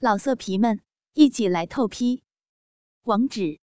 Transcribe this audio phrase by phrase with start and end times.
[0.00, 0.80] 老色皮们，
[1.14, 2.22] 一起来透批！
[3.02, 3.58] 网址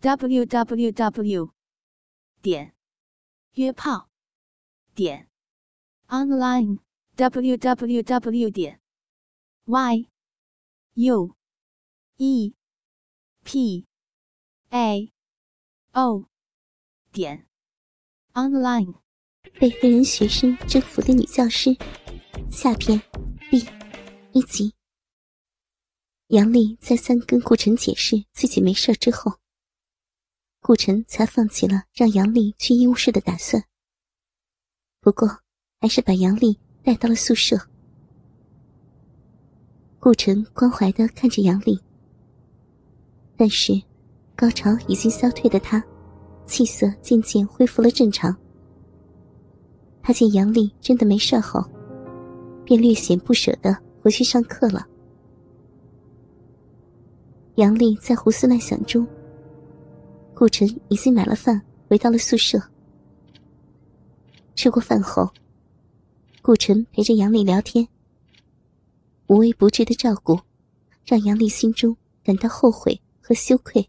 [0.00, 1.52] ：w w w
[2.40, 2.74] 点
[3.52, 4.08] 约炮
[4.94, 5.28] 点
[6.06, 6.78] online
[7.16, 8.80] w w w 点
[9.66, 10.08] y
[10.94, 11.36] u
[12.16, 12.54] e
[13.44, 13.86] p
[14.70, 15.12] a
[15.92, 16.24] o
[17.12, 17.46] 点
[18.32, 18.94] online。
[19.60, 21.76] 被黑人学生征服的女教师，
[22.50, 22.98] 下篇
[23.50, 23.68] B
[24.32, 24.77] 一集。
[26.28, 29.32] 杨丽再三跟顾晨解释自己没事之后，
[30.60, 33.64] 顾晨才放弃了让杨丽去医务室的打算。
[35.00, 35.26] 不过，
[35.80, 37.58] 还是把杨丽带到了宿舍。
[39.98, 41.80] 顾晨关怀的看着杨丽，
[43.34, 43.72] 但是
[44.36, 45.82] 高潮已经消退的他，
[46.44, 48.36] 气色渐渐恢复了正常。
[50.02, 51.64] 他见杨丽真的没事后，
[52.66, 54.86] 便略显不舍的回去上课了。
[57.58, 59.04] 杨丽在胡思乱想中，
[60.32, 62.56] 顾晨已经买了饭，回到了宿舍。
[64.54, 65.28] 吃过饭后，
[66.40, 67.84] 顾晨陪着杨丽聊天，
[69.26, 70.38] 无微不至的照顾，
[71.04, 73.84] 让杨丽心中感到后悔和羞愧。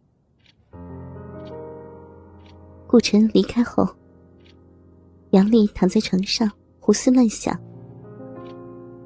[2.88, 3.88] 顾晨离开后，
[5.30, 7.56] 杨丽躺在床上胡思乱想，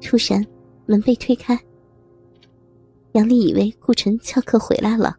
[0.00, 0.42] 突然
[0.86, 1.54] 门被推开。
[3.14, 5.16] 杨丽以为顾晨翘课回来了，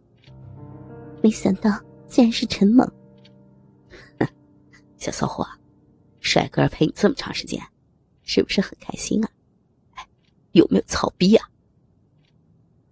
[1.22, 1.70] 没想到
[2.06, 2.86] 竟然是陈猛。
[4.98, 5.48] 小骚货，
[6.20, 7.58] 帅哥陪你这么长时间，
[8.22, 9.30] 是不是很开心啊？
[10.52, 11.48] 有没有操逼啊？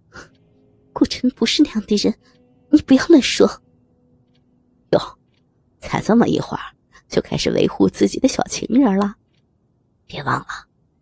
[0.91, 2.11] 顾晨不是那样的人，
[2.71, 3.47] 你不要乱说。
[4.89, 4.99] 哟，
[5.79, 6.63] 才这么一会儿
[7.07, 9.13] 就开始维护自己的小情人了？
[10.07, 10.47] 别忘了，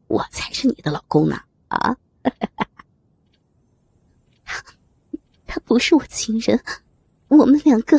[0.08, 1.42] 我才是你的老公呢！
[1.70, 1.96] 啊！
[5.54, 6.60] 他不是我情人，
[7.28, 7.96] 我们两个。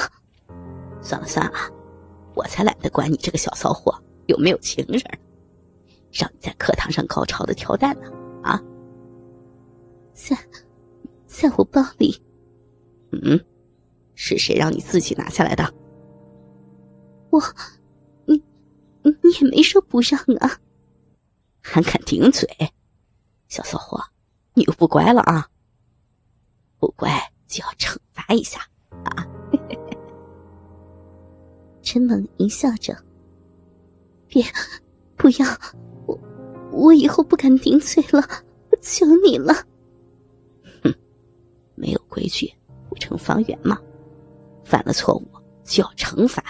[1.00, 1.72] 算了算了，
[2.34, 3.96] 我才懒得管你这个小骚货
[4.26, 5.00] 有没有情人，
[6.10, 8.10] 让你在课堂上高潮的跳蛋呢！
[8.42, 8.60] 啊，
[10.12, 10.36] 在，
[11.28, 12.20] 在我包里。
[13.12, 13.38] 嗯，
[14.16, 15.72] 是谁让你自己拿下来的？
[17.30, 17.40] 我，
[18.24, 18.42] 你，
[19.04, 20.58] 你也没说不让啊，
[21.62, 22.48] 还敢顶嘴，
[23.46, 24.02] 小骚货，
[24.54, 25.48] 你又不乖了啊！
[26.80, 27.30] 不乖。
[27.54, 28.58] 就要惩罚一下
[29.04, 29.24] 啊！
[31.82, 32.92] 陈猛淫笑着
[34.26, 34.42] ：“别，
[35.14, 35.46] 不要！
[36.04, 36.18] 我
[36.72, 38.20] 我以后不敢顶嘴了，
[38.72, 39.54] 我求你了。”
[40.82, 40.92] 哼，
[41.76, 42.52] 没有规矩
[42.88, 43.80] 不成方圆嘛！
[44.64, 45.24] 犯了错误
[45.62, 46.42] 就要惩罚。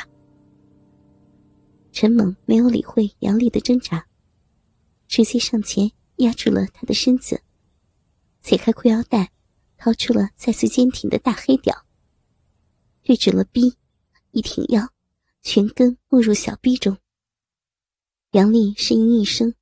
[1.93, 4.03] 陈猛没有理会杨丽的挣扎，
[5.07, 7.39] 直接上前压住了她的身子，
[8.41, 9.31] 解开裤腰带。
[9.85, 11.85] 掏出了再次坚挺的大黑屌，
[13.03, 13.77] 对准了 B，
[14.31, 14.89] 一挺腰，
[15.43, 16.97] 全根没入小 B 中。
[18.31, 19.55] 杨丽呻吟一声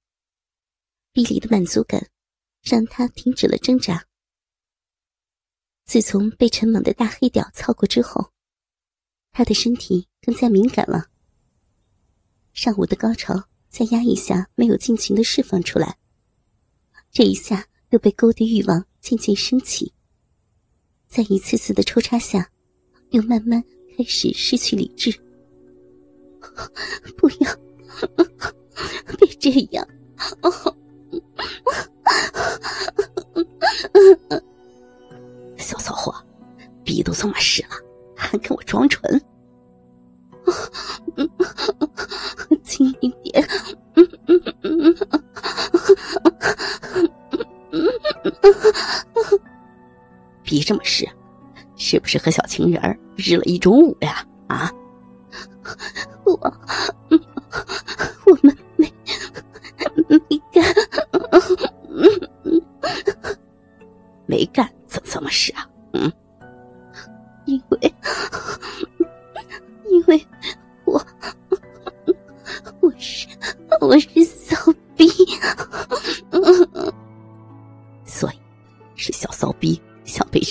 [1.11, 2.09] ，B 里的满足感
[2.63, 4.07] 让她停止了挣扎。
[5.87, 8.31] 自从被陈猛的大黑屌操过之后，
[9.33, 11.09] 她的身体更加敏感了。
[12.53, 15.99] 上午的高潮在压抑下没有尽情的释放出来，
[17.11, 19.93] 这一下又被勾的欲望渐渐升起。
[21.13, 22.49] 在一次次的抽插下，
[23.11, 23.63] 又慢慢
[23.95, 25.13] 开始失去理智。
[27.19, 27.55] 不要，
[29.19, 29.87] 别这样！
[35.59, 36.15] 小骚货，
[36.83, 37.69] 逼都这么湿了，
[38.17, 39.23] 还跟我装纯？
[50.53, 51.09] 逼这么试，
[51.77, 54.23] 是不是和小情人儿日了一中午呀？
[54.49, 54.71] 啊！
[56.27, 56.55] 我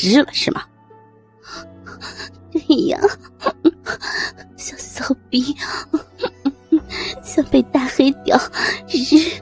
[0.01, 0.63] 日了是吗？
[2.51, 2.99] 对呀，
[4.57, 5.55] 小骚逼
[7.23, 8.37] 想被大黑屌
[8.87, 9.39] 日，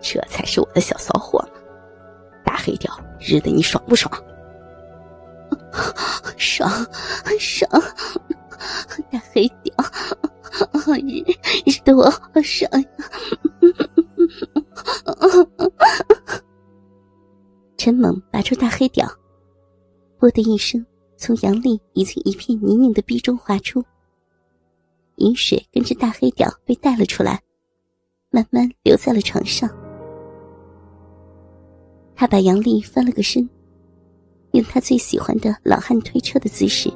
[0.00, 1.60] 这才是我的小骚货呢！
[2.44, 4.12] 大黑屌日的你爽不爽？
[6.36, 6.70] 爽
[7.38, 7.70] 爽，
[9.10, 9.74] 大黑屌
[11.06, 11.24] 日
[11.64, 12.88] 日的我好爽呀！
[17.94, 19.06] 猛拔出大黑屌，
[20.18, 20.84] 啵的一声，
[21.16, 23.84] 从杨丽已经一片泥泞的壁中滑出。
[25.16, 27.42] 饮水跟着大黑屌被带了出来，
[28.30, 29.68] 慢慢留在了床上。
[32.14, 33.48] 他把杨丽翻了个身，
[34.52, 36.92] 用他最喜欢的老汉推车的姿势，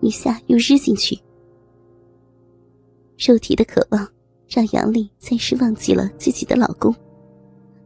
[0.00, 1.18] 一下又日进去。
[3.18, 4.08] 肉体的渴望
[4.48, 6.94] 让杨丽暂时忘记了自己的老公，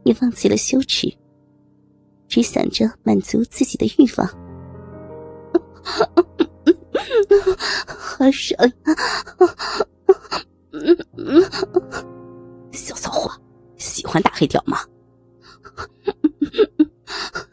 [0.03, 1.11] 也忘记了羞耻，
[2.27, 4.27] 只想着满足自己的欲望。
[7.87, 8.73] 好爽呀！
[12.71, 13.31] 小骚货，
[13.77, 14.79] 喜欢大黑屌吗？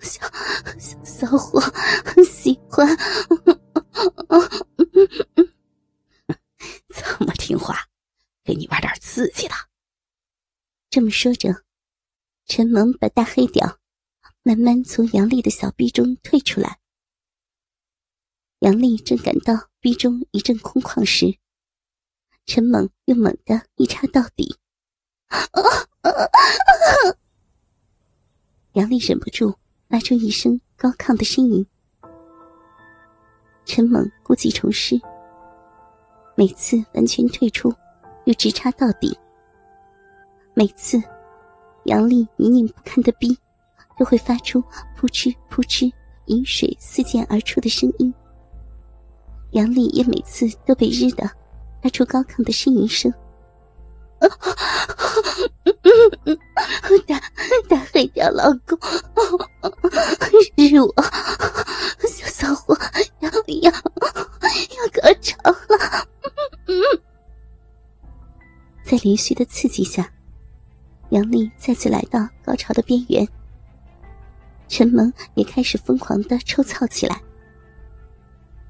[0.00, 0.20] 小
[0.78, 1.60] 小骚货
[2.24, 2.86] 喜欢。
[6.88, 7.76] 这么听话，
[8.44, 9.54] 给你玩点刺激的。
[10.90, 11.62] 这么说着，
[12.46, 13.78] 陈萌把大黑屌
[14.46, 16.78] 慢慢从杨丽的小臂中退出来。
[18.58, 21.38] 杨丽正感到逼中一阵空旷时，
[22.44, 24.54] 陈猛又猛地一插到底。
[28.74, 29.54] 杨丽忍不住
[29.88, 31.66] 发出一声高亢的呻吟。
[33.64, 35.00] 陈猛故技重施，
[36.36, 37.72] 每次完全退出，
[38.26, 39.18] 又直插到底。
[40.52, 41.02] 每次，
[41.84, 43.38] 杨丽泥泞不堪的逼
[43.98, 44.62] 都会发出
[44.96, 45.92] 扑哧扑哧
[46.26, 48.12] 饮水四溅而出的声音。
[49.52, 51.30] 杨丽也每次都被日的
[51.82, 53.12] 发出高亢的呻吟声。
[57.06, 57.20] 大
[57.68, 58.78] 大黑屌老公，
[60.56, 60.94] 日我
[62.08, 62.76] 小骚货
[63.20, 63.72] 要要要
[64.92, 66.08] 高潮了！
[68.84, 70.10] 在连续的刺激下，
[71.10, 73.28] 杨丽再次来到高潮的边缘。
[74.68, 77.20] 陈萌也开始疯狂的抽操起来。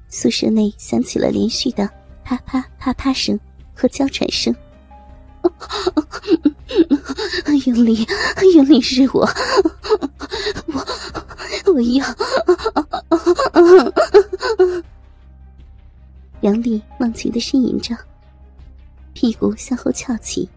[0.07, 1.89] 宿舍内响起了连续的
[2.23, 3.39] 啪啪啪啪声
[3.73, 4.55] 和娇喘声。
[7.65, 8.07] 用力，
[8.55, 9.27] 用力是我，
[10.67, 12.05] 我我要。
[16.41, 17.95] 杨丽忘情的呻吟着，
[19.13, 20.47] 屁股向后翘起，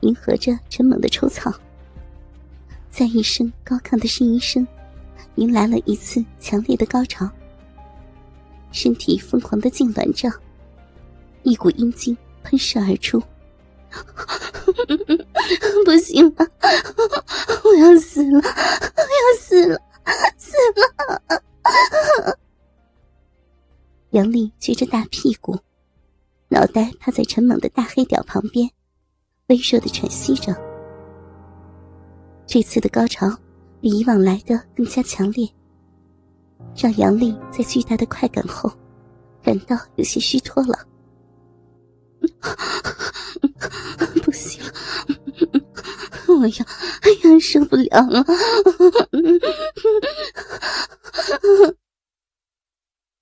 [0.00, 1.52] 迎合着陈猛的抽草。
[2.92, 4.68] 在一声高亢的呻吟声，
[5.36, 7.26] 迎来了一次强烈的高潮。
[8.70, 10.30] 身体疯狂的痉挛着，
[11.42, 13.18] 一股阴茎喷射而出。
[15.86, 16.46] 不行了，
[17.64, 19.80] 我要死了，我要死了，
[20.36, 22.38] 死了！
[24.10, 25.58] 杨丽撅着大屁股，
[26.48, 28.70] 脑袋趴在陈猛的大黑屌旁边，
[29.46, 30.54] 微弱的喘息着。
[32.46, 33.28] 这次的高潮
[33.80, 35.48] 比以往来的更加强烈。
[36.76, 38.72] 让杨丽在巨大的快感后，
[39.42, 40.78] 感到有些虚脱了。
[44.22, 44.62] 不行，
[46.28, 46.64] 我要，
[47.02, 48.24] 哎呀，受不了了！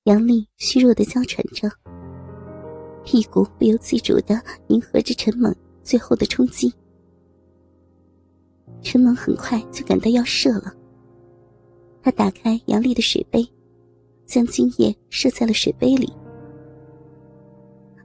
[0.05, 1.71] 杨丽虚弱的娇喘着，
[3.05, 6.73] 屁股不由自主的迎合着陈猛最后的冲击。
[8.83, 10.75] 陈猛很快就感到要射了。
[12.03, 13.47] 他打开杨丽的水杯，
[14.27, 16.11] 将精液射在了水杯里，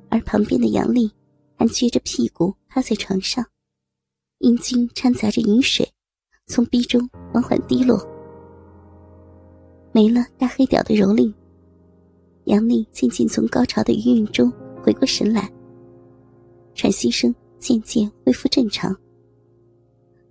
[0.10, 1.10] 而旁边的杨丽
[1.55, 3.46] 还撅着屁股趴在床上，
[4.39, 5.89] 阴茎掺杂着饮水，
[6.48, 8.05] 从逼中缓缓滴落。
[9.94, 11.34] 没了大黑屌的蹂躏，
[12.46, 14.51] 杨丽渐渐从高潮的余韵中
[14.84, 15.50] 回过神来，
[16.74, 18.94] 喘息声渐渐恢复正常。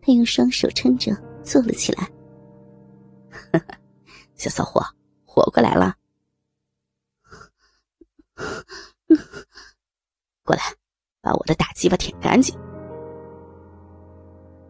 [0.05, 2.11] 他用双手撑着坐了起来。
[4.35, 4.83] 小骚货，
[5.25, 5.95] 活过来了！
[10.45, 10.63] 过来，
[11.23, 12.55] 把我的大鸡巴舔干净。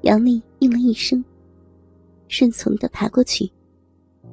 [0.03, 1.25] 杨丽应了一声，
[2.29, 3.51] 顺从的爬过去，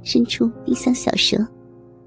[0.04, 1.38] 伸出丁香小舌，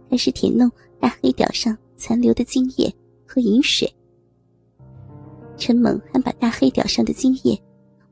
[0.08, 0.70] 开始舔弄
[1.00, 2.94] 大黑屌上残留的精液
[3.26, 3.92] 和饮水。
[5.56, 7.60] 陈猛还把大黑屌上的精液